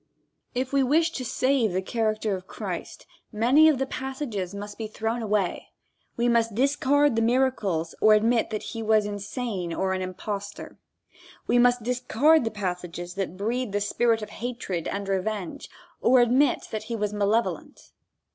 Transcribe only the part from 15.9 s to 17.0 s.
or admit that he